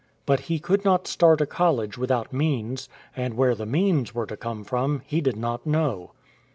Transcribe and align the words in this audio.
But 0.25 0.39
he 0.49 0.57
could 0.57 0.83
not 0.83 1.05
start 1.05 1.41
a 1.41 1.45
college 1.45 1.95
without 1.95 2.33
means, 2.33 2.89
and 3.15 3.35
where 3.35 3.53
the 3.53 3.67
means 3.67 4.15
were 4.15 4.25
to 4.25 4.35
come 4.35 4.63
from 4.63 5.03
he 5.05 5.21
did 5.21 5.35
not 5.37 5.63
know. 5.67 6.13